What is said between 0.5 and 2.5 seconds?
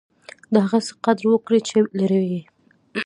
د هغه څه قدر وکړئ، چي لرى يې.